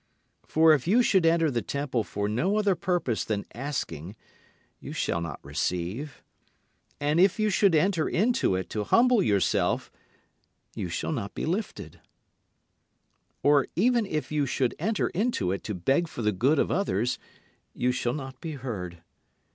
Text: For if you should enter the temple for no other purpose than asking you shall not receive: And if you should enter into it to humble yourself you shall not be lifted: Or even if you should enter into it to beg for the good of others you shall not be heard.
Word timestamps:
For 0.47 0.73
if 0.73 0.87
you 0.87 1.03
should 1.03 1.27
enter 1.27 1.51
the 1.51 1.61
temple 1.61 2.03
for 2.03 2.27
no 2.27 2.55
other 2.57 2.73
purpose 2.73 3.23
than 3.23 3.45
asking 3.53 4.15
you 4.79 4.93
shall 4.93 5.21
not 5.21 5.39
receive: 5.45 6.23
And 6.99 7.19
if 7.19 7.39
you 7.39 7.51
should 7.51 7.75
enter 7.75 8.09
into 8.09 8.55
it 8.55 8.67
to 8.71 8.83
humble 8.83 9.21
yourself 9.21 9.91
you 10.73 10.89
shall 10.89 11.11
not 11.11 11.35
be 11.35 11.45
lifted: 11.45 11.99
Or 13.43 13.67
even 13.75 14.07
if 14.07 14.31
you 14.31 14.47
should 14.47 14.73
enter 14.79 15.09
into 15.09 15.51
it 15.51 15.63
to 15.65 15.75
beg 15.75 16.07
for 16.07 16.23
the 16.23 16.31
good 16.31 16.57
of 16.57 16.71
others 16.71 17.19
you 17.75 17.91
shall 17.91 18.13
not 18.15 18.41
be 18.41 18.53
heard. 18.53 19.03